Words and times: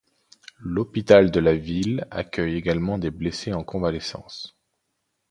L'hôpital 0.57 1.29
de 1.29 1.39
la 1.39 1.53
ville 1.53 2.07
accueille 2.09 2.55
également 2.55 2.97
des 2.97 3.11
blessés 3.11 3.53
en 3.53 3.63
convalescence. 3.63 4.57